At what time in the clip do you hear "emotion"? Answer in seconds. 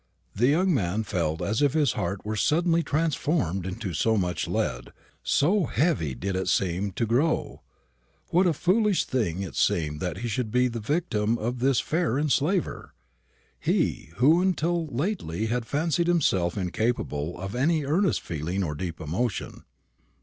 18.99-19.65